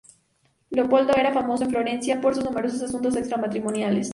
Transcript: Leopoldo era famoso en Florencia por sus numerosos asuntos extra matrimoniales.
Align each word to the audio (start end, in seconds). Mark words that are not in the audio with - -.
Leopoldo 0.71 1.13
era 1.15 1.31
famoso 1.31 1.63
en 1.63 1.69
Florencia 1.69 2.19
por 2.19 2.33
sus 2.33 2.43
numerosos 2.43 2.81
asuntos 2.81 3.15
extra 3.15 3.37
matrimoniales. 3.37 4.09